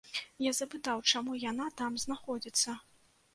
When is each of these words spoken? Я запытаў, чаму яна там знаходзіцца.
Я 0.45 0.53
запытаў, 0.59 1.03
чаму 1.11 1.35
яна 1.43 1.67
там 1.83 2.01
знаходзіцца. 2.05 2.77